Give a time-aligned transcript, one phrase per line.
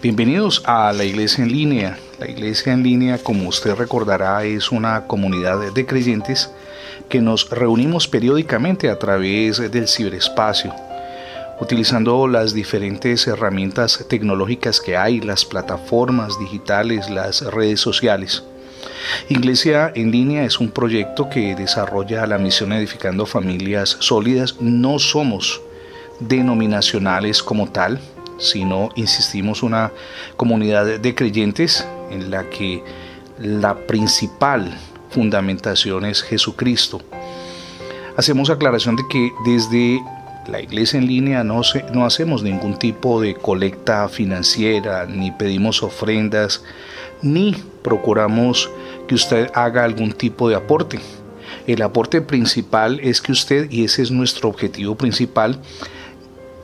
[0.00, 1.98] Bienvenidos a la Iglesia en línea.
[2.20, 6.52] La Iglesia en línea, como usted recordará, es una comunidad de creyentes
[7.08, 10.72] que nos reunimos periódicamente a través del ciberespacio,
[11.60, 18.44] utilizando las diferentes herramientas tecnológicas que hay, las plataformas digitales, las redes sociales.
[19.28, 24.60] Iglesia en línea es un proyecto que desarrolla la misión edificando familias sólidas.
[24.60, 25.60] No somos
[26.20, 27.98] denominacionales como tal,
[28.38, 29.92] sino, insistimos, una
[30.36, 32.82] comunidad de creyentes en la que
[33.38, 34.76] la principal
[35.10, 37.00] fundamentación es Jesucristo.
[38.16, 40.00] Hacemos aclaración de que desde
[40.48, 41.60] la iglesia en línea no,
[41.92, 46.64] no hacemos ningún tipo de colecta financiera, ni pedimos ofrendas,
[47.22, 48.70] ni procuramos
[49.06, 50.98] que usted haga algún tipo de aporte.
[51.66, 55.60] El aporte principal es que usted, y ese es nuestro objetivo principal,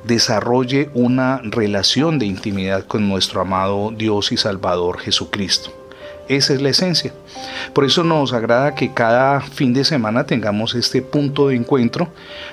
[0.05, 5.73] desarrolle una relación de intimidad con nuestro amado Dios y Salvador Jesucristo.
[6.29, 7.13] Esa es la esencia.
[7.75, 12.09] Por eso nos agrada que cada fin de semana tengamos este punto de encuentro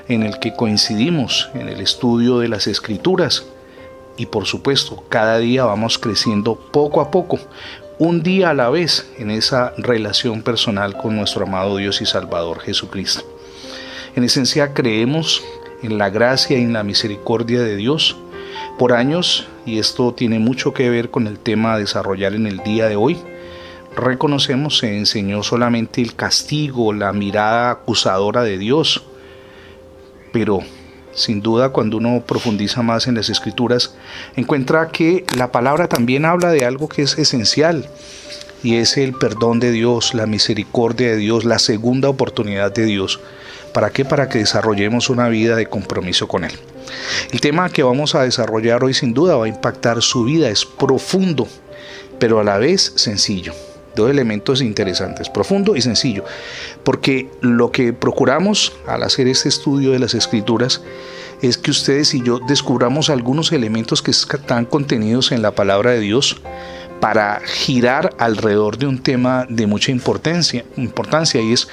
[0.10, 3.46] en el que coincidimos en el estudio de las escrituras.
[4.18, 7.40] Y por supuesto, cada día vamos creciendo poco a poco,
[7.98, 12.60] un día a la vez en esa relación personal con nuestro amado Dios y Salvador
[12.60, 13.24] Jesucristo.
[14.16, 15.42] En esencia creemos
[15.82, 18.18] en la gracia y en la misericordia de Dios.
[18.78, 22.60] Por años, y esto tiene mucho que ver con el tema a desarrollar en el
[22.60, 23.18] día de hoy,
[23.96, 29.04] reconocemos se enseñó solamente el castigo, la mirada acusadora de Dios,
[30.32, 30.62] pero
[31.14, 33.96] sin duda cuando uno profundiza más en las escrituras,
[34.36, 37.90] encuentra que la palabra también habla de algo que es esencial,
[38.64, 43.20] y es el perdón de Dios, la misericordia de Dios, la segunda oportunidad de Dios.
[43.74, 44.06] ¿Para qué?
[44.06, 46.52] Para que desarrollemos una vida de compromiso con Él.
[47.32, 50.66] El tema que vamos a desarrollar hoy sin duda va a impactar su vida, es
[50.66, 51.48] profundo,
[52.20, 53.54] pero a la vez sencillo.
[53.96, 56.24] Dos elementos interesantes, profundo y sencillo,
[56.84, 60.81] porque lo que procuramos al hacer este estudio de las escrituras
[61.42, 66.00] es que ustedes y yo descubramos algunos elementos que están contenidos en la palabra de
[66.00, 66.38] Dios
[67.02, 71.68] para girar alrededor de un tema de mucha importancia, importancia y es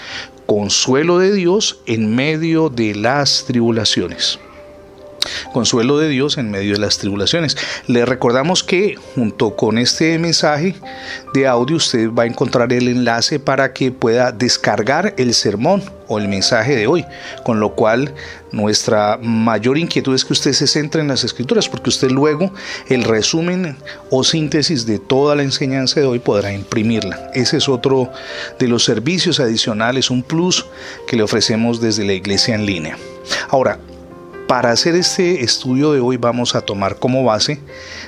[0.48, 4.40] consuelo de Dios en medio de las tribulaciones.
[5.52, 7.56] Consuelo de Dios en medio de las tribulaciones.
[7.86, 10.74] Le recordamos que junto con este mensaje
[11.34, 16.18] de audio usted va a encontrar el enlace para que pueda descargar el sermón o
[16.18, 17.04] el mensaje de hoy,
[17.44, 18.14] con lo cual
[18.50, 22.52] nuestra mayor inquietud es que usted se centre en las escrituras, porque usted luego
[22.88, 23.76] el resumen
[24.10, 27.30] o síntesis de toda la enseñanza de hoy podrá imprimirla.
[27.34, 28.10] Ese es otro
[28.58, 30.64] de los servicios adicionales, un plus
[31.06, 32.96] que le ofrecemos desde la iglesia en línea.
[33.50, 33.78] Ahora,
[34.48, 37.60] para hacer este estudio de hoy vamos a tomar como base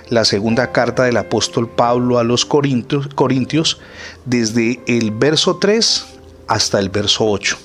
[0.09, 3.79] la segunda carta del apóstol Pablo a los Corintios,
[4.25, 6.07] desde el verso 3
[6.49, 7.59] hasta el verso 8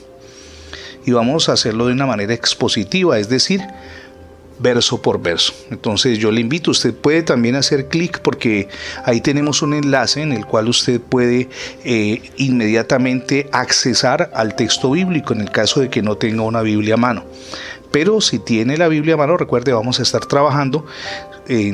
[1.06, 3.62] y vamos a hacerlo de una manera expositiva, es decir,
[4.60, 5.54] verso por verso.
[5.70, 8.68] Entonces yo le invito, usted puede también hacer clic porque
[9.04, 11.50] ahí tenemos un enlace en el cual usted puede
[11.84, 16.96] eh, inmediatamente accesar al texto bíblico en el caso de que no tenga una Biblia
[16.96, 17.24] a mano.
[17.96, 20.86] Pero si tiene la Biblia a mano, recuerde, vamos a estar trabajando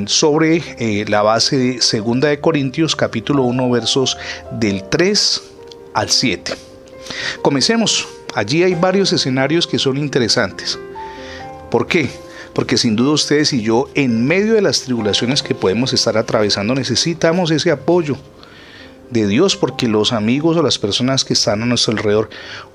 [0.05, 4.19] sobre eh, la base de Segunda de Corintios capítulo 1 versos
[4.51, 5.41] del 3
[5.95, 6.53] al 7.
[7.41, 8.07] Comencemos.
[8.35, 10.77] Allí hay varios escenarios que son interesantes.
[11.71, 12.11] ¿Por qué?
[12.53, 16.75] Porque sin duda ustedes y yo, en medio de las tribulaciones que podemos estar atravesando,
[16.75, 18.15] necesitamos ese apoyo
[19.11, 22.29] de Dios porque los amigos o las personas que están a nuestro alrededor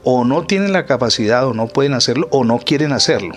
[0.04, 3.34] o no tienen la capacidad o no pueden hacerlo o no quieren hacerlo.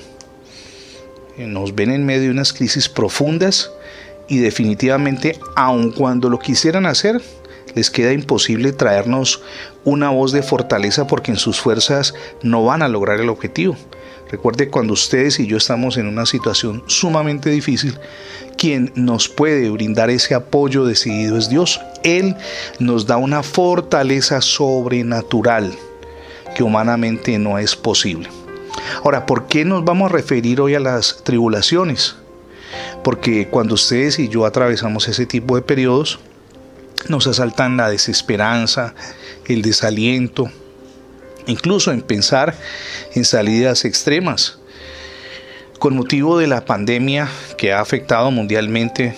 [1.38, 3.72] Nos ven en medio de unas crisis profundas
[4.28, 7.22] y definitivamente, aun cuando lo quisieran hacer,
[7.76, 9.42] les queda imposible traernos
[9.86, 13.76] una voz de fortaleza porque en sus fuerzas no van a lograr el objetivo.
[14.30, 17.98] Recuerde cuando ustedes y yo estamos en una situación sumamente difícil,
[18.58, 21.82] quien nos puede brindar ese apoyo decidido es Dios.
[22.04, 22.36] Él
[22.78, 25.74] nos da una fortaleza sobrenatural
[26.56, 28.30] que humanamente no es posible.
[29.04, 32.16] Ahora, ¿por qué nos vamos a referir hoy a las tribulaciones?
[33.04, 36.20] Porque cuando ustedes y yo atravesamos ese tipo de periodos,
[37.08, 38.94] nos asaltan la desesperanza,
[39.46, 40.52] el desaliento,
[41.48, 42.56] incluso en pensar
[43.14, 44.58] en salidas extremas.
[45.80, 49.16] Con motivo de la pandemia que ha afectado mundialmente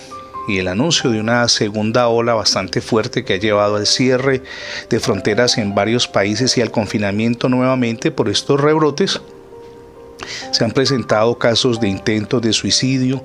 [0.48, 4.42] y el anuncio de una segunda ola bastante fuerte que ha llevado al cierre
[4.90, 9.20] de fronteras en varios países y al confinamiento nuevamente por estos rebrotes,
[10.50, 13.22] se han presentado casos de intentos de suicidio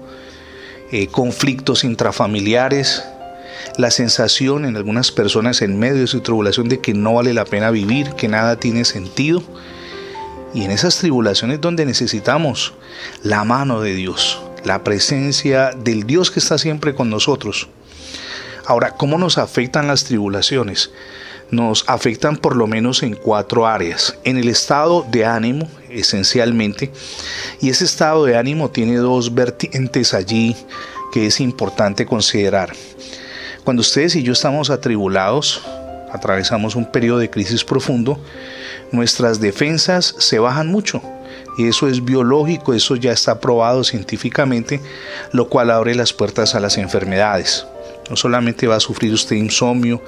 [0.90, 3.04] eh, conflictos intrafamiliares,
[3.78, 7.46] la sensación en algunas personas en medio de su tribulación de que no vale la
[7.46, 9.44] pena vivir, que nada tiene sentido.
[10.54, 12.74] Y en esas tribulaciones donde necesitamos
[13.24, 17.68] la mano de Dios, la presencia del Dios que está siempre con nosotros.
[18.66, 20.92] Ahora, ¿cómo nos afectan las tribulaciones?
[21.52, 24.18] Nos afectan por lo menos en cuatro áreas.
[24.26, 26.92] En el estado de ánimo, esencialmente,
[27.62, 30.56] y ese estado de ánimo tiene dos vertientes allí
[31.14, 32.74] que es importante considerar.
[33.68, 35.62] Cuando ustedes y yo estamos atribulados,
[36.14, 38.18] atravesamos un periodo de crisis profundo,
[38.94, 41.02] nuestras defensas se bajan mucho.
[41.58, 44.80] Y eso es biológico, eso ya está probado científicamente,
[45.34, 47.68] lo cual abre las puertas a las enfermedades.
[48.10, 50.02] No solamente va a sufrir usted insomnio,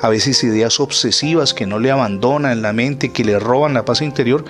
[0.00, 4.00] a veces ideas obsesivas que no le abandonan la mente, que le roban la paz
[4.00, 4.42] interior,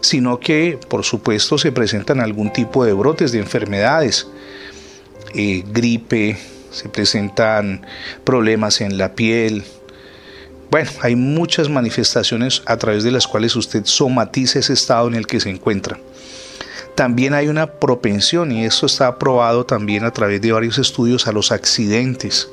[0.00, 4.28] sino que por supuesto se presentan algún tipo de brotes de enfermedades,
[5.34, 6.38] eh, gripe,
[6.70, 7.86] se presentan
[8.24, 9.64] problemas en la piel.
[10.70, 15.26] Bueno, hay muchas manifestaciones a través de las cuales usted somatiza ese estado en el
[15.26, 15.98] que se encuentra.
[16.94, 21.32] También hay una propensión, y esto está probado también a través de varios estudios, a
[21.32, 22.48] los accidentes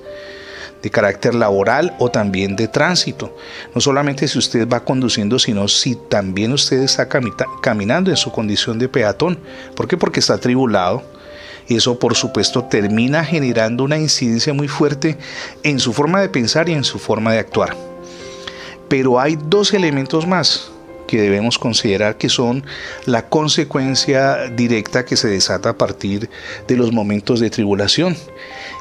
[0.83, 3.35] de carácter laboral o también de tránsito.
[3.73, 7.09] No solamente si usted va conduciendo, sino si también usted está
[7.61, 9.39] caminando en su condición de peatón.
[9.75, 9.97] ¿Por qué?
[9.97, 11.14] Porque está atribulado, y
[11.69, 15.17] eso por supuesto termina generando una incidencia muy fuerte
[15.63, 17.75] en su forma de pensar y en su forma de actuar.
[18.87, 20.71] Pero hay dos elementos más
[21.07, 22.65] que debemos considerar que son
[23.05, 26.29] la consecuencia directa que se desata a partir
[26.67, 28.15] de los momentos de tribulación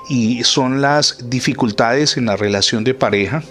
[0.08, 3.42] y son las dificultades en la relación de pareja,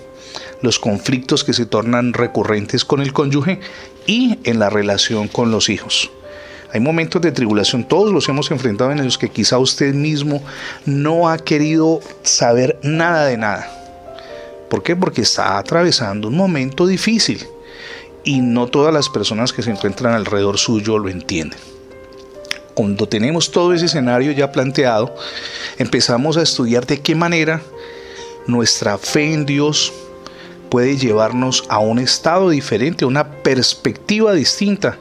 [0.62, 3.60] los conflictos que se tornan recurrentes con el cónyuge
[4.08, 6.12] y en la relación con los hijos.
[6.74, 10.42] Hay momentos de tribulación, todos los hemos enfrentado en los que quizá usted mismo
[10.88, 13.70] no ha querido saber nada de nada.
[14.72, 14.96] ¿Por qué?
[14.96, 17.46] Porque está atravesando un momento difícil
[18.24, 21.60] y no todas las personas que se encuentran alrededor suyo lo entienden.
[22.74, 25.14] Cuando tenemos todo ese escenario ya planteado,
[25.78, 27.62] empezamos a estudiar de qué manera
[28.48, 29.94] nuestra fe en Dios
[30.72, 34.98] puede llevarnos a un estado diferente, a una perspectiva distinta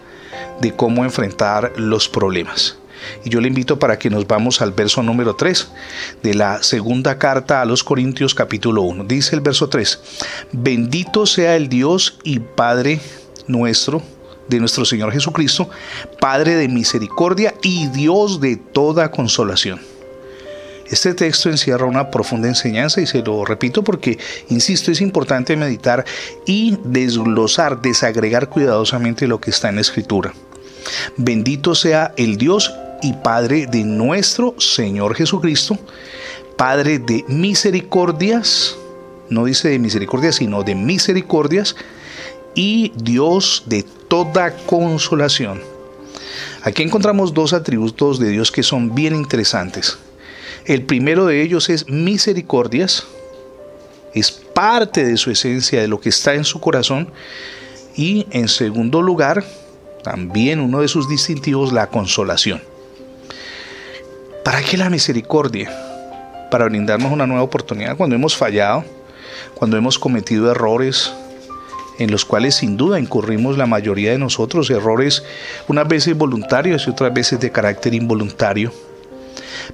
[0.62, 2.78] de cómo enfrentar los problemas.
[3.24, 5.68] Y yo le invito para que nos vamos al verso número 3
[6.22, 9.04] de la segunda carta a los Corintios capítulo 1.
[9.04, 10.00] Dice el verso 3,
[10.52, 13.00] bendito sea el Dios y Padre
[13.48, 14.02] nuestro,
[14.48, 15.68] de nuestro Señor Jesucristo,
[16.20, 19.80] Padre de misericordia y Dios de toda consolación.
[20.86, 24.18] Este texto encierra una profunda enseñanza y se lo repito porque,
[24.48, 26.04] insisto, es importante meditar
[26.46, 30.34] y desglosar, desagregar cuidadosamente lo que está en la Escritura.
[31.16, 35.78] Bendito sea el Dios y Padre de nuestro Señor Jesucristo,
[36.56, 38.76] Padre de misericordias,
[39.28, 41.74] no dice de misericordias, sino de misericordias,
[42.54, 45.60] y Dios de toda consolación.
[46.62, 49.98] Aquí encontramos dos atributos de Dios que son bien interesantes.
[50.64, 53.04] El primero de ellos es misericordias,
[54.14, 57.10] es parte de su esencia, de lo que está en su corazón.
[57.96, 59.44] Y en segundo lugar,
[60.02, 62.62] también uno de sus distintivos, la consolación.
[64.44, 65.70] ¿Para qué la misericordia?
[66.50, 68.84] Para brindarnos una nueva oportunidad cuando hemos fallado,
[69.54, 71.12] cuando hemos cometido errores
[71.98, 75.22] en los cuales sin duda incurrimos la mayoría de nosotros, errores
[75.68, 78.72] unas veces voluntarios y otras veces de carácter involuntario.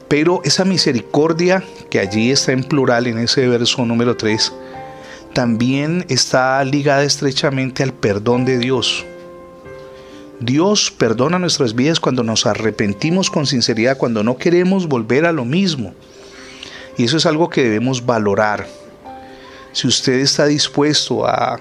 [0.08, 4.52] Pero esa misericordia que allí está en plural en ese verso número 3,
[5.32, 9.04] también está ligada estrechamente al perdón de Dios.
[10.40, 15.44] Dios perdona nuestras vidas cuando nos arrepentimos con sinceridad, cuando no queremos volver a lo
[15.44, 15.94] mismo.
[16.96, 18.66] Y eso es algo que debemos valorar.
[19.72, 21.58] Si usted está dispuesto a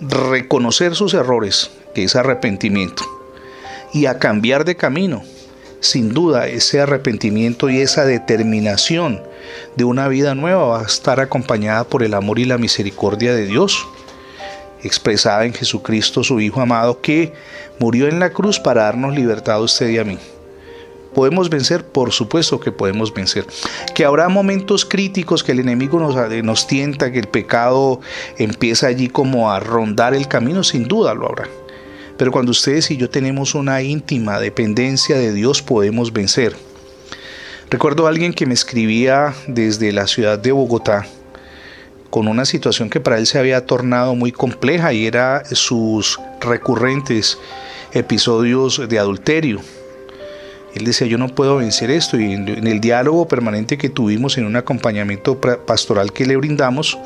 [0.00, 3.04] reconocer sus errores, que es arrepentimiento,
[3.92, 5.22] y a cambiar de camino,
[5.80, 9.22] sin duda ese arrepentimiento y esa determinación
[9.76, 13.46] de una vida nueva va a estar acompañada por el amor y la misericordia de
[13.46, 13.86] Dios
[14.86, 17.32] expresada en Jesucristo, su Hijo amado, que
[17.78, 20.18] murió en la cruz para darnos libertad a usted y a mí.
[21.14, 21.84] ¿Podemos vencer?
[21.84, 23.46] Por supuesto que podemos vencer.
[23.94, 26.14] Que habrá momentos críticos que el enemigo nos,
[26.44, 28.00] nos tienta, que el pecado
[28.36, 31.48] empieza allí como a rondar el camino, sin duda lo habrá.
[32.18, 36.54] Pero cuando ustedes y yo tenemos una íntima dependencia de Dios, podemos vencer.
[37.70, 41.06] Recuerdo a alguien que me escribía desde la ciudad de Bogotá
[42.16, 47.38] con una situación que para él se había tornado muy compleja y era sus recurrentes
[47.92, 49.60] episodios de adulterio.
[50.74, 52.18] Él decía, yo no puedo vencer esto.
[52.18, 56.98] Y en, el diálogo permanente que tuvimos en un acompañamiento pastoral que le brindamos,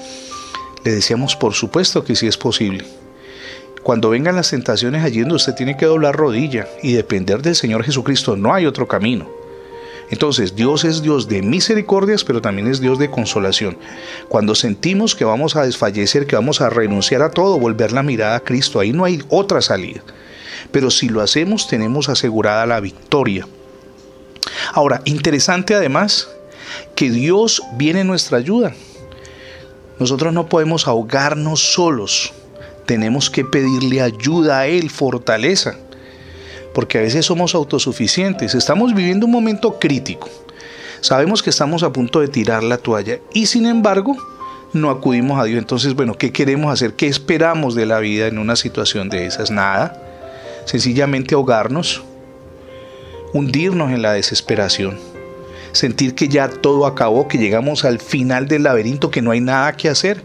[0.84, 2.84] le decíamos, por supuesto que sí es posible.
[3.82, 8.36] Cuando vengan las tentaciones allí usted tiene que doblar rodilla y depender del Señor Jesucristo,
[8.36, 9.39] no hay otro camino.
[10.10, 13.78] Entonces, Dios es Dios de misericordias, pero también es Dios de consolación.
[14.28, 18.36] Cuando sentimos que vamos a desfallecer, que vamos a renunciar a todo, volver la mirada
[18.36, 20.02] a Cristo, ahí no hay otra salida.
[20.72, 23.46] Pero si lo hacemos, tenemos asegurada la victoria.
[24.72, 26.28] Ahora, interesante además
[26.96, 28.74] que Dios viene en nuestra ayuda.
[30.00, 32.32] Nosotros no podemos ahogarnos solos.
[32.84, 35.76] Tenemos que pedirle ayuda a Él, fortaleza
[36.74, 38.54] porque a veces somos autosuficientes.
[38.54, 40.28] Estamos viviendo un momento crítico.
[41.00, 44.16] Sabemos que estamos a punto de tirar la toalla y sin embargo
[44.72, 45.58] no acudimos a Dios.
[45.58, 46.94] Entonces, bueno, ¿qué queremos hacer?
[46.94, 49.50] ¿Qué esperamos de la vida en una situación de esas?
[49.50, 50.00] Nada.
[50.66, 52.02] Sencillamente ahogarnos,
[53.32, 54.98] hundirnos en la desesperación,
[55.72, 59.72] sentir que ya todo acabó, que llegamos al final del laberinto, que no hay nada
[59.72, 60.22] que hacer.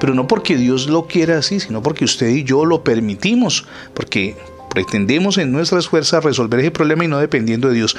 [0.00, 4.36] Pero no porque Dios lo quiera así, sino porque usted y yo lo permitimos, porque
[4.74, 7.96] Pretendemos en nuestras fuerzas resolver ese problema y no dependiendo de Dios.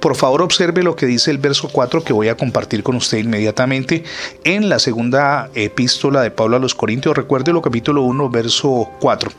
[0.00, 3.18] Por favor, observe lo que dice el verso 4 que voy a compartir con usted
[3.18, 4.02] inmediatamente
[4.42, 7.16] en la segunda epístola de Pablo a los Corintios.
[7.16, 9.30] Recuerde lo capítulo 1, verso 4.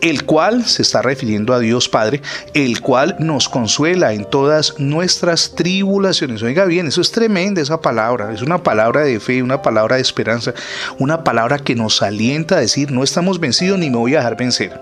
[0.00, 2.22] El cual se está refiriendo a Dios Padre,
[2.54, 6.42] el cual nos consuela en todas nuestras tribulaciones.
[6.42, 8.32] Oiga bien, eso es tremenda esa palabra.
[8.32, 10.54] Es una palabra de fe, una palabra de esperanza,
[10.98, 14.36] una palabra que nos alienta a decir, no estamos vencidos ni me voy a dejar
[14.36, 14.80] vencer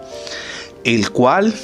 [0.84, 1.54] el cual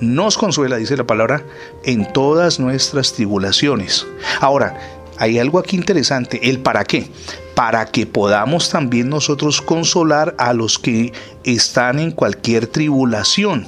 [0.00, 1.44] nos consuela, dice la palabra,
[1.84, 4.06] en todas nuestras tribulaciones.
[4.40, 4.78] Ahora,
[5.18, 7.08] hay algo aquí interesante, el para qué.
[7.54, 11.12] Para que podamos también nosotros consolar a los que
[11.44, 13.66] están en cualquier tribulación,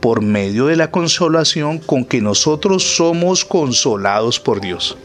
[0.00, 4.98] por medio de la consolación con que nosotros somos consolados por Dios.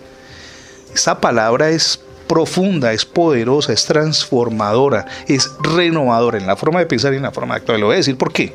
[0.93, 2.01] Esta palabra es
[2.31, 7.31] profunda, es poderosa, es transformadora, es renovadora en la forma de pensar y en la
[7.31, 7.77] forma de actuar.
[7.77, 8.53] Le voy a decir por qué.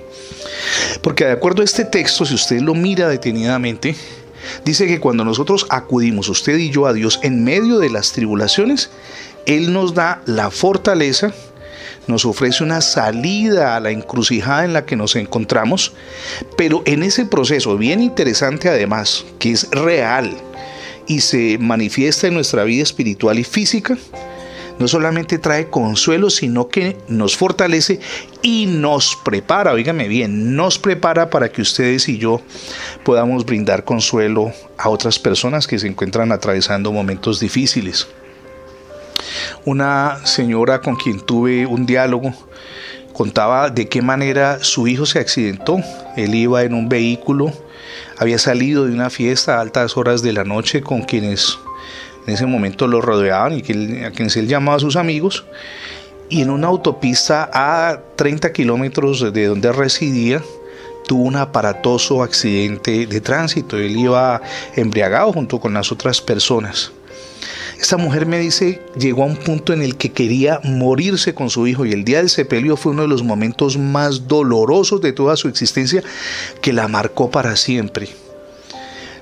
[1.02, 3.94] Porque de acuerdo a este texto, si usted lo mira detenidamente,
[4.64, 8.88] dice que cuando nosotros acudimos, usted y yo, a Dios en medio de las tribulaciones,
[9.44, 11.34] Él nos da la fortaleza,
[12.06, 15.92] nos ofrece una salida a la encrucijada en la que nos encontramos,
[16.56, 20.34] pero en ese proceso, bien interesante además, que es real,
[21.06, 23.96] y se manifiesta en nuestra vida espiritual y física,
[24.78, 28.00] no solamente trae consuelo, sino que nos fortalece
[28.42, 32.42] y nos prepara, oígame bien, nos prepara para que ustedes y yo
[33.04, 38.06] podamos brindar consuelo a otras personas que se encuentran atravesando momentos difíciles.
[39.64, 42.32] Una señora con quien tuve un diálogo
[43.12, 45.78] contaba de qué manera su hijo se accidentó.
[46.16, 47.52] Él iba en un vehículo
[48.18, 51.58] había salido de una fiesta a altas horas de la noche con quienes
[52.26, 55.44] en ese momento lo rodeaban y a quienes él llamaba sus amigos.
[56.28, 60.42] Y en una autopista a 30 kilómetros de donde residía,
[61.06, 63.76] tuvo un aparatoso accidente de tránsito.
[63.76, 64.42] Él iba
[64.74, 66.90] embriagado junto con las otras personas.
[67.80, 71.66] Esta mujer me dice, llegó a un punto en el que quería morirse con su
[71.66, 75.36] hijo y el día del sepelio fue uno de los momentos más dolorosos de toda
[75.36, 76.02] su existencia
[76.62, 78.08] que la marcó para siempre.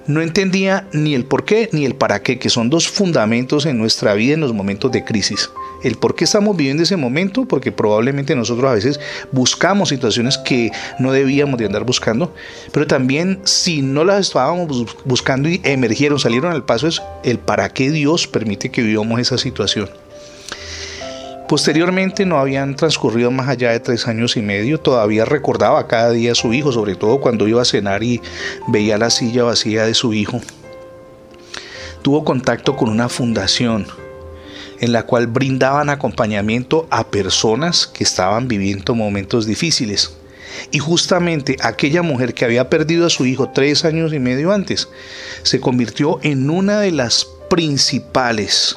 [0.06, 3.78] No entendía ni el por qué ni el para qué, que son dos fundamentos en
[3.78, 5.50] nuestra vida en los momentos de crisis
[5.85, 8.99] el por qué estamos viviendo ese momento, porque probablemente nosotros a veces
[9.31, 12.35] buscamos situaciones que no debíamos de andar buscando,
[12.73, 17.69] pero también si no las estábamos buscando y emergieron, salieron al paso, es el para
[17.69, 19.88] qué Dios permite que vivamos esa situación.
[21.49, 26.33] Posteriormente no habían transcurrido más allá de tres años y medio, todavía recordaba cada día
[26.33, 28.23] a su hijo, sobre todo cuando iba a cenar y
[28.67, 30.41] veía la silla vacía de su hijo.
[32.00, 33.87] Tuvo contacto con una fundación,
[34.85, 40.12] en la cual brindaban acompañamiento a personas que estaban viviendo momentos difíciles.
[40.73, 44.88] Y justamente aquella mujer que había perdido a su hijo tres años y medio antes,
[45.43, 48.76] se convirtió en una de las principales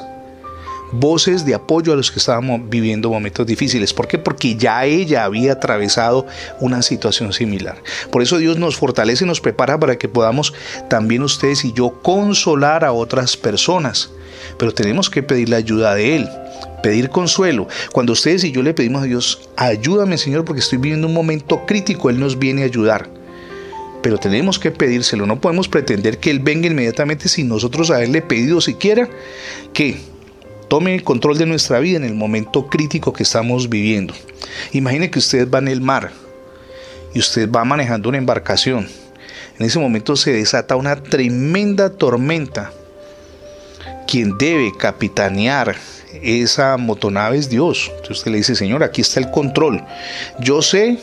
[0.92, 3.92] voces de apoyo a los que estábamos viviendo momentos difíciles.
[3.92, 4.18] ¿Por qué?
[4.18, 6.26] Porque ya ella había atravesado
[6.60, 7.76] una situación similar.
[8.10, 10.54] Por eso Dios nos fortalece y nos prepara para que podamos
[10.88, 14.10] también ustedes y yo consolar a otras personas
[14.58, 16.28] pero tenemos que pedir la ayuda de Él,
[16.82, 17.68] pedir consuelo.
[17.92, 21.64] Cuando ustedes y yo le pedimos a Dios, ayúdame Señor porque estoy viviendo un momento
[21.66, 23.08] crítico, Él nos viene a ayudar.
[24.02, 28.60] Pero tenemos que pedírselo, no podemos pretender que Él venga inmediatamente sin nosotros haberle pedido
[28.60, 29.08] siquiera
[29.72, 30.00] que
[30.68, 34.14] tome el control de nuestra vida en el momento crítico que estamos viviendo.
[34.72, 36.12] Imagine que usted va en el mar
[37.14, 38.88] y usted va manejando una embarcación
[39.58, 42.70] En ese momento se desata una tremenda tormenta.
[44.06, 45.76] Quien debe capitanear
[46.22, 47.90] esa motonave es Dios.
[47.90, 49.82] Entonces usted le dice, Señor, aquí está el control.
[50.38, 50.98] Yo sé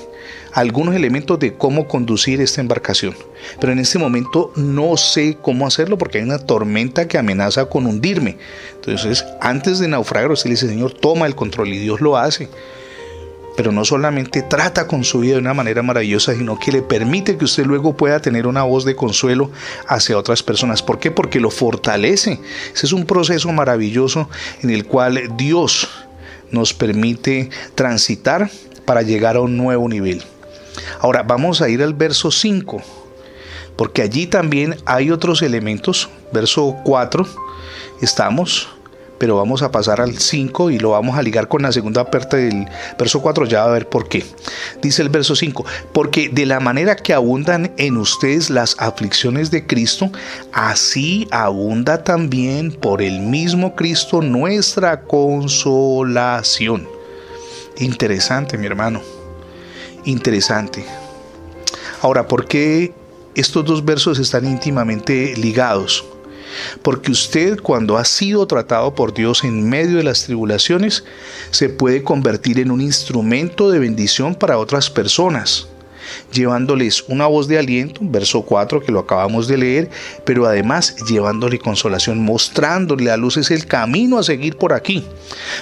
[0.56, 3.14] algunos elementos de cómo conducir esta embarcación,
[3.60, 7.86] pero en este momento no sé cómo hacerlo porque hay una tormenta que amenaza con
[7.86, 8.38] hundirme.
[8.76, 12.50] Entonces, antes de naufragar, usted le dice, Señor, toma el control y Dios lo hace
[13.56, 17.38] pero no solamente trata con su vida de una manera maravillosa, sino que le permite
[17.38, 19.50] que usted luego pueda tener una voz de consuelo
[19.88, 20.84] hacia otras personas.
[20.84, 21.10] ¿Por qué?
[21.10, 22.42] Porque lo fortalece.
[22.74, 24.30] Ese es un proceso maravilloso
[24.62, 25.88] en el cual Dios
[26.52, 28.50] nos permite transitar
[28.84, 30.22] para llegar a un nuevo nivel.
[31.00, 32.82] Ahora vamos a ir al verso 5,
[33.76, 36.10] porque allí también hay otros elementos.
[36.32, 37.26] Verso 4,
[38.02, 38.70] estamos
[39.18, 42.38] pero vamos a pasar al 5 y lo vamos a ligar con la segunda parte
[42.38, 42.68] del
[42.98, 44.26] verso 4, ya va a ver por qué.
[44.82, 49.66] Dice el verso 5, porque de la manera que abundan en ustedes las aflicciones de
[49.66, 50.12] Cristo,
[50.52, 56.88] así abunda también por el mismo Cristo nuestra consolación.
[57.78, 59.25] Interesante, mi hermano.
[60.06, 60.86] Interesante.
[62.02, 62.94] Ahora, ¿por qué
[63.34, 66.06] estos dos versos están íntimamente ligados?
[66.84, 71.04] Porque usted cuando ha sido tratado por Dios en medio de las tribulaciones,
[71.50, 75.68] se puede convertir en un instrumento de bendición para otras personas
[76.32, 79.90] llevándoles una voz de aliento, verso 4 que lo acabamos de leer,
[80.24, 85.04] pero además llevándole consolación, mostrándole a luces el camino a seguir por aquí,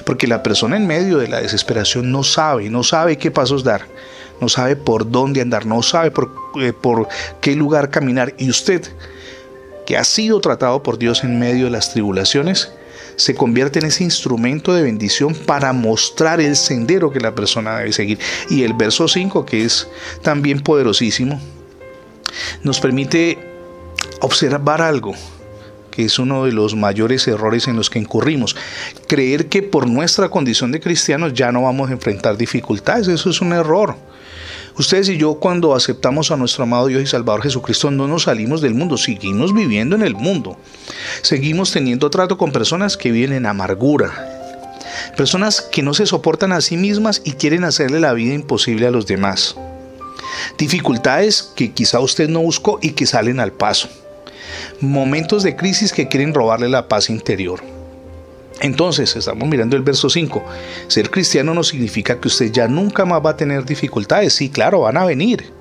[0.05, 3.87] porque la persona en medio de la desesperación no sabe, no sabe qué pasos dar,
[4.41, 7.07] no sabe por dónde andar, no sabe por, eh, por
[7.41, 8.83] qué lugar caminar, y usted
[9.85, 12.71] que ha sido tratado por Dios en medio de las tribulaciones,
[13.15, 17.93] se convierte en ese instrumento de bendición para mostrar el sendero que la persona debe
[17.93, 18.19] seguir.
[18.49, 19.87] Y el verso 5, que es
[20.21, 21.39] también poderosísimo,
[22.63, 23.37] nos permite
[24.21, 25.13] observar algo
[25.91, 28.55] que es uno de los mayores errores en los que incurrimos.
[29.07, 33.41] Creer que por nuestra condición de cristianos ya no vamos a enfrentar dificultades, eso es
[33.41, 33.95] un error.
[34.77, 38.59] Ustedes y yo cuando aceptamos a nuestro amado Dios y Salvador Jesucristo no nos salimos
[38.59, 40.57] del mundo, seguimos viviendo en el mundo.
[41.21, 44.11] Seguimos teniendo trato con personas que viven en amargura,
[45.15, 48.91] personas que no se soportan a sí mismas y quieren hacerle la vida imposible a
[48.91, 49.55] los demás.
[50.57, 53.89] Dificultades que quizá usted no buscó y que salen al paso.
[54.79, 57.72] Momentos de crisis que quieren robarle la paz interior.
[58.61, 60.43] Entonces, estamos mirando el verso 5.
[60.87, 64.33] Ser cristiano no significa que usted ya nunca más va a tener dificultades.
[64.33, 65.51] Sí, claro, van a venir.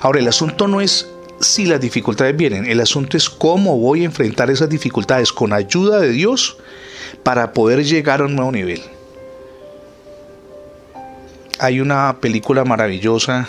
[0.00, 1.08] Ahora, el asunto no es
[1.40, 6.00] si las dificultades vienen, el asunto es cómo voy a enfrentar esas dificultades con ayuda
[6.00, 6.56] de Dios
[7.22, 8.82] para poder llegar a un nuevo nivel.
[11.60, 13.48] Hay una película maravillosa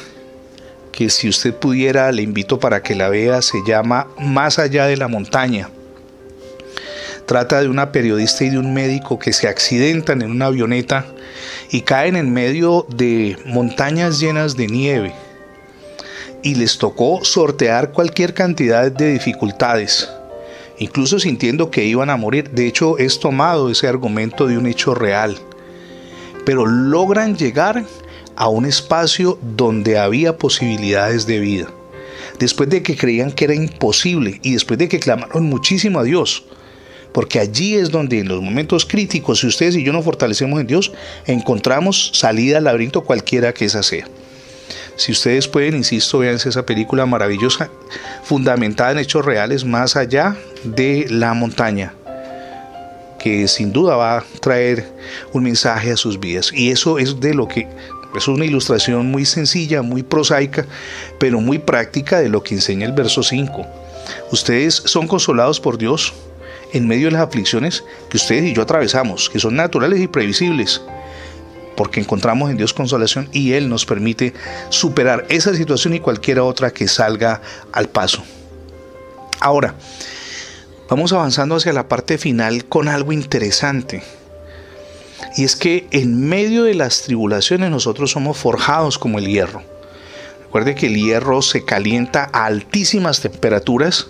[0.91, 4.97] que si usted pudiera le invito para que la vea, se llama Más allá de
[4.97, 5.69] la montaña.
[7.29, 11.05] Trata de una periodista y de un médico que se accidentan en una avioneta
[11.69, 15.13] y caen en medio de montañas llenas de nieve.
[16.41, 20.09] Y les tocó sortear cualquier cantidad de dificultades,
[20.79, 22.49] incluso sintiendo que iban a morir.
[22.49, 25.37] De hecho, es tomado ese argumento de un hecho real.
[26.47, 27.85] Pero logran llegar
[28.37, 31.67] a un espacio donde había posibilidades de vida.
[32.39, 36.45] Después de que creían que era imposible y después de que clamaron muchísimo a Dios,
[37.11, 40.67] porque allí es donde en los momentos críticos, si ustedes y yo nos fortalecemos en
[40.67, 40.91] Dios,
[41.25, 44.07] encontramos salida al laberinto cualquiera que esa sea.
[44.95, 47.69] Si ustedes pueden, insisto, véanse esa película maravillosa,
[48.23, 51.93] fundamentada en hechos reales más allá de la montaña,
[53.17, 54.91] que sin duda va a traer
[55.31, 56.51] un mensaje a sus vidas.
[56.53, 57.67] Y eso es de lo que
[58.15, 60.65] es una ilustración muy sencilla, muy prosaica,
[61.19, 63.65] pero muy práctica de lo que enseña el verso 5.
[64.31, 66.13] Ustedes son consolados por Dios
[66.71, 70.81] en medio de las aflicciones que ustedes y yo atravesamos, que son naturales y previsibles,
[71.75, 74.33] porque encontramos en Dios consolación y Él nos permite
[74.69, 78.23] superar esa situación y cualquier otra que salga al paso.
[79.39, 79.75] Ahora,
[80.89, 84.03] vamos avanzando hacia la parte final con algo interesante.
[85.37, 89.63] Y es que en medio de las tribulaciones nosotros somos forjados como el hierro.
[90.43, 94.07] Recuerde que el hierro se calienta a altísimas temperaturas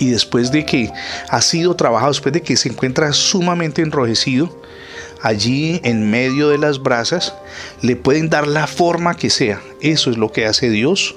[0.00, 0.90] y después de que
[1.28, 4.60] ha sido trabajado, después de que se encuentra sumamente enrojecido,
[5.22, 7.34] allí en medio de las brasas,
[7.82, 9.60] le pueden dar la forma que sea.
[9.80, 11.14] Eso es lo que hace Dios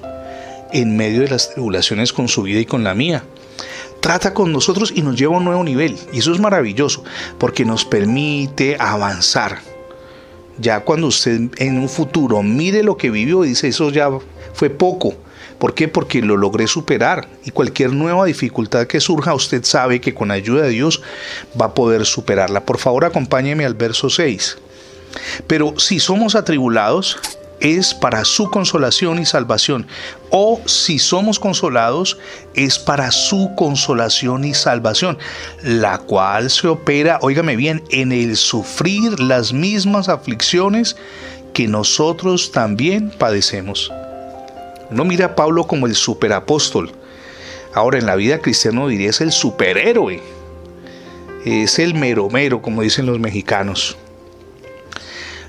[0.74, 3.24] en medio de las tribulaciones con su vida y con la mía.
[4.02, 5.98] Trata con nosotros y nos lleva a un nuevo nivel.
[6.12, 7.06] Y eso es maravilloso,
[7.38, 9.60] porque nos permite avanzar.
[10.60, 14.10] Ya cuando usted en un futuro mire lo que vivió y dice, eso ya
[14.54, 15.16] fue poco
[15.64, 15.88] ¿Por qué?
[15.88, 20.64] Porque lo logré superar y cualquier nueva dificultad que surja, usted sabe que con ayuda
[20.64, 21.02] de Dios
[21.60, 22.66] va a poder superarla.
[22.66, 24.58] Por favor, acompáñeme al verso 6.
[25.48, 27.18] Pero si somos atribulados,
[27.62, 29.88] es para su consolación y salvación.
[30.32, 32.18] O si somos consolados,
[32.56, 35.18] es para su consolación y salvación,
[35.62, 40.98] la cual se opera, óigame bien, en el sufrir las mismas aflicciones
[41.54, 43.94] que nosotros también padecemos.
[44.90, 46.92] No mira a Pablo como el superapóstol.
[47.74, 50.22] Ahora en la vida cristiana diría es el superhéroe.
[51.46, 53.98] Es el mero mero, como dicen los mexicanos.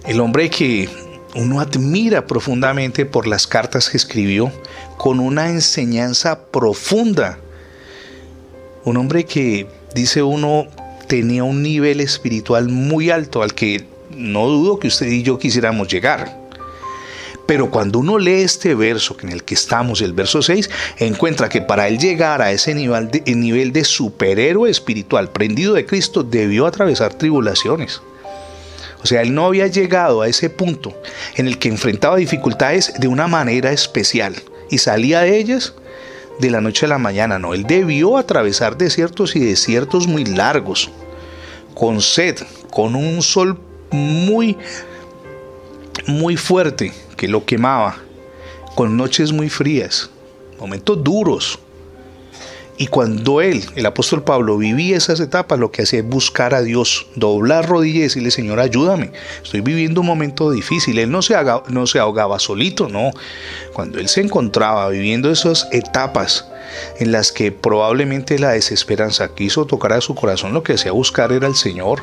[0.04, 0.88] El hombre que
[1.34, 4.52] uno admira profundamente por las cartas que escribió,
[4.96, 7.38] con una enseñanza profunda.
[8.84, 10.66] Un hombre que, dice uno,
[11.08, 15.88] tenía un nivel espiritual muy alto al que no dudo que usted y yo quisiéramos
[15.88, 16.43] llegar.
[17.46, 21.60] Pero cuando uno lee este verso en el que estamos, el verso 6, encuentra que
[21.60, 26.66] para él llegar a ese nivel de, nivel de superhéroe espiritual prendido de Cristo debió
[26.66, 28.00] atravesar tribulaciones.
[29.02, 30.94] O sea, él no había llegado a ese punto
[31.36, 34.34] en el que enfrentaba dificultades de una manera especial
[34.70, 35.74] y salía de ellas
[36.40, 37.38] de la noche a la mañana.
[37.38, 40.90] No, él debió atravesar desiertos y desiertos muy largos,
[41.74, 42.38] con sed,
[42.70, 44.56] con un sol muy,
[46.06, 47.96] muy fuerte que lo quemaba,
[48.74, 50.10] con noches muy frías,
[50.58, 51.58] momentos duros,
[52.76, 56.62] y cuando él, el apóstol Pablo, vivía esas etapas, lo que hacía es buscar a
[56.62, 60.98] Dios, doblar rodillas y decirle, Señor, ayúdame, estoy viviendo un momento difícil.
[60.98, 61.36] Él no se,
[61.68, 63.12] no se ahogaba solito, no.
[63.72, 66.48] Cuando él se encontraba viviendo esas etapas
[66.98, 71.30] en las que probablemente la desesperanza quiso tocar a su corazón, lo que hacía buscar
[71.30, 72.02] era el Señor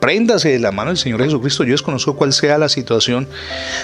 [0.00, 1.62] Préndase de la mano del Señor Jesucristo.
[1.64, 3.28] Yo desconozco cuál sea la situación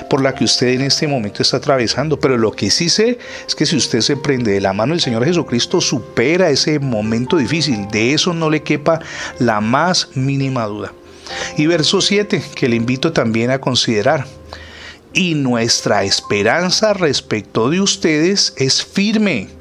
[0.08, 3.54] por la que usted en este momento está atravesando, pero lo que sí sé es
[3.54, 7.86] que si usted se prende de la mano del Señor Jesucristo, supera ese momento difícil.
[7.88, 9.00] De eso no le quepa
[9.38, 10.92] la más mínima duda.
[11.56, 14.26] Y verso 7, que le invito también a considerar.
[15.12, 19.55] Y nuestra esperanza respecto de ustedes es firme.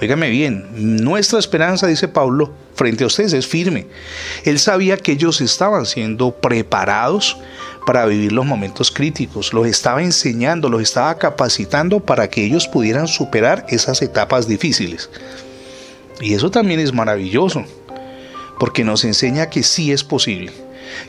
[0.00, 0.66] Óigame bien,
[1.04, 3.86] nuestra esperanza, dice Pablo, frente a ustedes es firme.
[4.44, 7.36] Él sabía que ellos estaban siendo preparados
[7.84, 13.08] para vivir los momentos críticos, los estaba enseñando, los estaba capacitando para que ellos pudieran
[13.08, 15.10] superar esas etapas difíciles.
[16.20, 17.64] Y eso también es maravilloso,
[18.58, 20.52] porque nos enseña que sí es posible.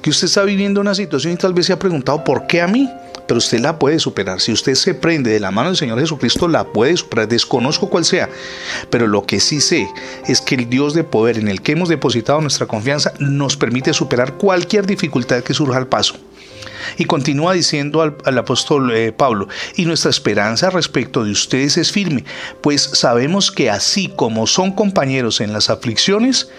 [0.02, 2.68] Que usted está viviendo una situación y tal vez se ha preguntado, ¿por qué a
[2.68, 2.90] mí?
[3.32, 4.42] Pero usted la puede superar.
[4.42, 7.30] Si usted se prende de la mano del Señor Jesucristo, la puede superar.
[7.30, 8.30] Desconozco cuál sea,
[8.90, 9.88] pero lo que sí sé
[10.28, 13.94] es que el Dios de poder en el que hemos depositado nuestra confianza nos permite
[13.94, 16.16] superar cualquier dificultad que surja al paso.
[16.98, 22.26] Y continúa diciendo al, apóstol eh, Pablo, y nuestra esperanza respecto de ustedes es firme,
[22.60, 26.50] pues sabemos que así como son compañeros en las aflicciones,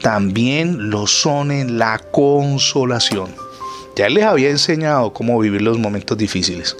[0.00, 3.51] también lo son en la consolación.
[3.94, 6.76] Ya les había enseñado cómo vivir los momentos difíciles.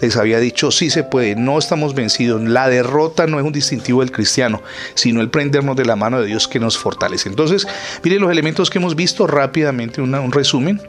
[0.00, 2.40] Les había dicho, sí se puede, no estamos vencidos.
[2.42, 4.62] La derrota no es un distintivo del cristiano,
[4.94, 7.28] sino el prendernos de la mano de Dios que nos fortalece.
[7.28, 7.66] Entonces,
[8.02, 10.80] miren los elementos que hemos visto rápidamente, un resumen.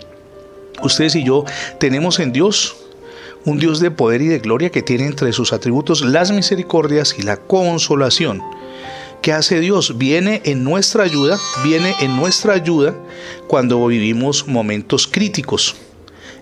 [0.84, 1.46] Ustedes y yo
[1.80, 2.76] tenemos en Dios
[3.46, 7.22] un Dios de poder y de gloria que tiene entre sus atributos las misericordias y
[7.22, 8.42] la consolación.
[9.26, 9.98] ¿Qué hace Dios?
[9.98, 12.94] Viene en nuestra ayuda, viene en nuestra ayuda
[13.48, 15.76] cuando vivimos momentos críticos.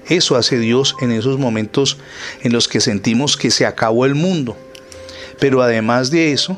[0.09, 1.95] Eso hace Dios en esos momentos
[2.41, 4.57] en los que sentimos que se acabó el mundo.
[5.39, 6.57] Pero además de eso,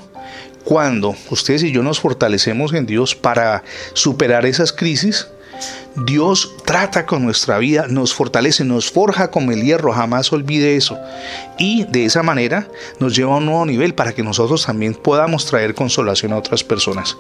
[0.63, 5.27] cuando ustedes y yo nos fortalecemos en Dios para superar esas crisis,
[5.96, 10.98] Dios trata con nuestra vida, nos fortalece, nos forja como el hierro, jamás olvide eso.
[11.58, 12.68] Y de esa manera
[13.00, 16.63] nos lleva a un nuevo nivel para que nosotros también podamos traer consolación a otras
[16.63, 17.18] personas.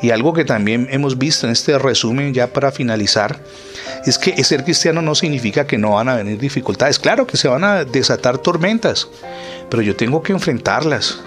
[0.00, 3.42] Y algo que también hemos visto en este resumen ya para finalizar,
[4.06, 6.98] es que ser cristiano no significa que no van a venir dificultades.
[6.98, 9.08] Claro que se van a desatar tormentas,
[9.68, 11.20] pero yo tengo que enfrentarlas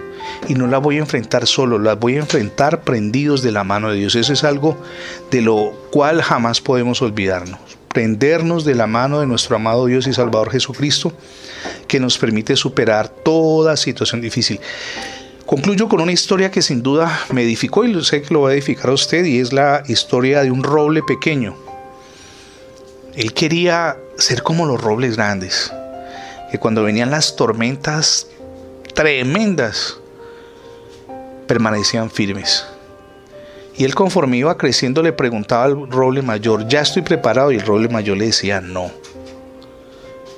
[0.47, 3.91] y no la voy a enfrentar solo, las voy a enfrentar prendidos de la mano
[3.91, 4.15] de Dios.
[4.15, 4.77] Eso es algo
[5.31, 7.59] de lo cual jamás podemos olvidarnos.
[7.89, 11.11] Prendernos de la mano de nuestro amado Dios y Salvador Jesucristo,
[11.87, 14.59] que nos permite superar toda situación difícil.
[15.45, 18.53] Concluyo con una historia que sin duda me edificó y sé que lo va a
[18.53, 21.55] edificar a usted y es la historia de un roble pequeño.
[23.15, 25.73] Él quería ser como los robles grandes,
[26.51, 28.27] que cuando venían las tormentas
[28.93, 29.97] tremendas,
[31.49, 32.63] permanecían firmes.
[33.75, 37.51] Y él conforme iba creciendo le preguntaba al roble mayor, ¿ya estoy preparado?
[37.51, 38.91] Y el roble mayor le decía, no.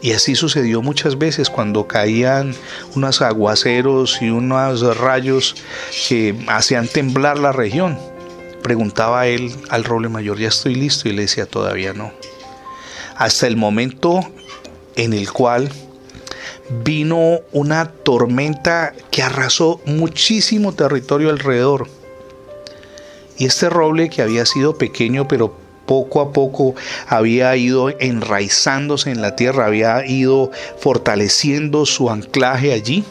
[0.01, 2.55] Y así sucedió muchas veces cuando caían
[2.95, 5.55] unos aguaceros y unos rayos
[6.07, 7.99] que hacían temblar la región.
[8.63, 12.13] Preguntaba él al roble mayor, ya estoy listo, y le decía, todavía no.
[13.17, 14.21] Hasta el momento
[14.95, 15.69] en el cual
[16.83, 21.87] vino una tormenta que arrasó muchísimo territorio alrededor.
[23.37, 25.55] Y este roble que había sido pequeño pero
[25.85, 26.75] poco a poco
[27.07, 33.03] había ido enraizándose en la tierra, había ido fortaleciendo su anclaje allí,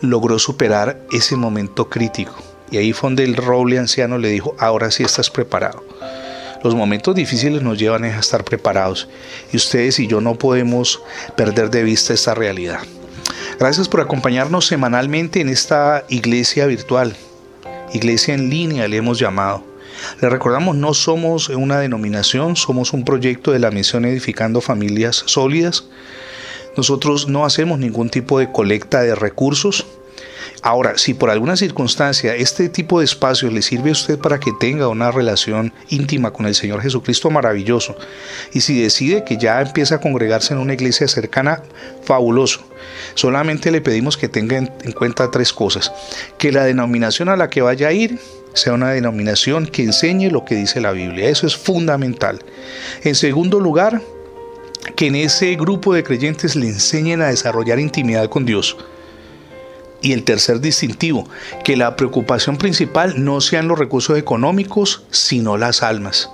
[0.00, 2.34] logró superar ese momento crítico.
[2.70, 5.87] Y ahí fue donde el roble anciano le dijo, ahora sí estás preparado.
[6.64, 9.08] Los momentos difíciles nos llevan a estar preparados
[9.52, 11.00] y ustedes y yo no podemos
[11.36, 12.80] perder de vista esta realidad.
[13.60, 17.14] Gracias por acompañarnos semanalmente en esta iglesia virtual,
[17.92, 19.64] iglesia en línea le hemos llamado.
[20.20, 25.84] Le recordamos, no somos una denominación, somos un proyecto de la misión Edificando Familias Sólidas.
[26.76, 29.86] Nosotros no hacemos ningún tipo de colecta de recursos,
[30.62, 34.52] Ahora, si por alguna circunstancia este tipo de espacios le sirve a usted para que
[34.58, 37.96] tenga una relación íntima con el Señor Jesucristo, maravilloso.
[38.52, 41.62] Y si decide que ya empieza a congregarse en una iglesia cercana,
[42.02, 42.60] fabuloso.
[43.14, 45.92] Solamente le pedimos que tenga en cuenta tres cosas.
[46.38, 48.18] Que la denominación a la que vaya a ir
[48.54, 51.28] sea una denominación que enseñe lo que dice la Biblia.
[51.28, 52.40] Eso es fundamental.
[53.04, 54.00] En segundo lugar,
[54.96, 58.76] que en ese grupo de creyentes le enseñen a desarrollar intimidad con Dios.
[60.00, 61.28] Y el tercer distintivo,
[61.64, 66.30] que la preocupación principal no sean los recursos económicos, sino las almas.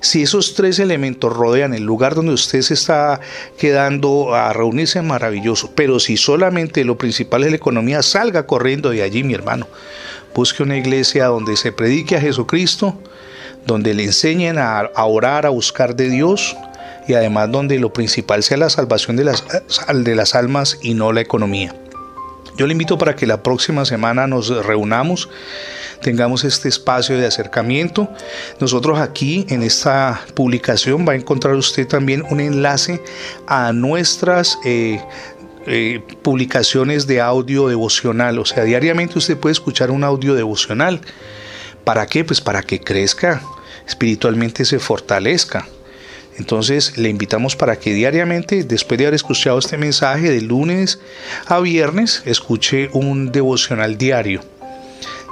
[0.00, 3.20] Si esos tres elementos rodean el lugar donde usted se está
[3.58, 5.72] quedando a reunirse, maravilloso.
[5.74, 9.68] Pero si solamente lo principal es la economía, salga corriendo de allí, mi hermano.
[10.34, 12.98] Busque una iglesia donde se predique a Jesucristo,
[13.66, 16.56] donde le enseñen a, orar, a buscar de Dios
[17.06, 19.44] y además donde lo principal sea la salvación de las,
[19.92, 21.74] de las almas y no la economía.
[22.60, 25.30] Yo le invito para que la próxima semana nos reunamos,
[26.02, 28.10] tengamos este espacio de acercamiento.
[28.60, 33.02] Nosotros aquí en esta publicación va a encontrar usted también un enlace
[33.46, 35.00] a nuestras eh,
[35.66, 38.38] eh, publicaciones de audio devocional.
[38.38, 41.00] O sea, diariamente usted puede escuchar un audio devocional.
[41.84, 42.26] ¿Para qué?
[42.26, 43.40] Pues para que crezca,
[43.86, 45.66] espiritualmente se fortalezca.
[46.40, 50.98] Entonces le invitamos para que diariamente, después de haber escuchado este mensaje de lunes
[51.44, 54.40] a viernes, escuche un devocional diario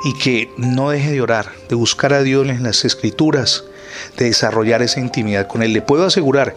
[0.04, 3.64] y que no deje de orar, de buscar a Dios en las escrituras,
[4.18, 5.72] de desarrollar esa intimidad con Él.
[5.72, 6.54] Le puedo asegurar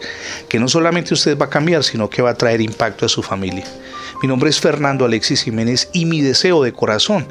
[0.50, 3.22] que no solamente usted va a cambiar, sino que va a traer impacto a su
[3.22, 3.64] familia.
[4.20, 7.26] Mi nombre es Fernando Alexis Jiménez y mi deseo de corazón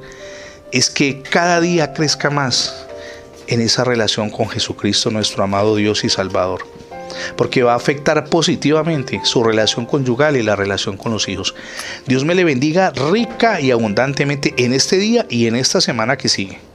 [0.72, 2.88] es que cada día crezca más
[3.46, 6.81] en esa relación con Jesucristo, nuestro amado Dios y Salvador
[7.36, 11.56] porque va a afectar positivamente su relación conyugal y la relación con los hijos.
[12.08, 16.30] Dios me le bendiga rica y abundantemente en este día y en esta semana que
[16.30, 16.71] sigue.